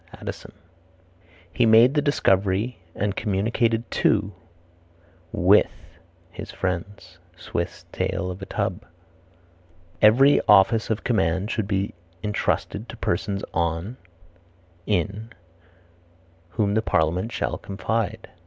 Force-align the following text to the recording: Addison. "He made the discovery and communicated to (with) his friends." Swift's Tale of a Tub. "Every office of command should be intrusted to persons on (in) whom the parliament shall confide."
Addison. 0.19 0.53
"He 1.53 1.67
made 1.67 1.93
the 1.93 2.01
discovery 2.01 2.79
and 2.95 3.15
communicated 3.15 3.83
to 3.91 4.33
(with) 5.31 5.69
his 6.31 6.49
friends." 6.49 7.19
Swift's 7.37 7.85
Tale 7.91 8.31
of 8.31 8.41
a 8.41 8.47
Tub. 8.47 8.83
"Every 10.01 10.41
office 10.47 10.89
of 10.89 11.03
command 11.03 11.51
should 11.51 11.67
be 11.67 11.93
intrusted 12.23 12.89
to 12.89 12.97
persons 12.97 13.43
on 13.53 13.97
(in) 14.87 15.33
whom 16.49 16.73
the 16.73 16.81
parliament 16.81 17.31
shall 17.31 17.59
confide." 17.59 18.27